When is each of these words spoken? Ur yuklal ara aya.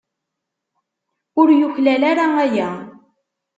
Ur 1.39 1.47
yuklal 1.59 2.01
ara 2.11 2.25
aya. 2.45 2.69